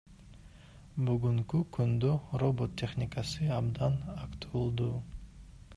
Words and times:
Бүгүнкү 1.09 1.61
күндө 1.77 2.15
робот 2.45 2.75
техникасы 2.83 3.53
абдан 3.61 4.01
актуалдуу. 4.27 4.95